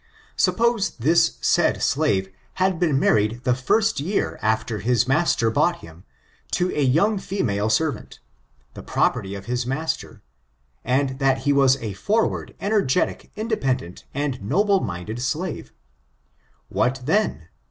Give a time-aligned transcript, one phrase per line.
[0.35, 6.05] Suppose this said slave had been married the first year after his master bought him,
[6.53, 8.17] to a young fismale servant.
[8.75, 10.23] I < 620 STBIGTURX8 the property of his roaster,
[10.83, 15.71] and that he was a iorward* energetic* independent, and noble minded slave.
[16.69, 17.49] What dien?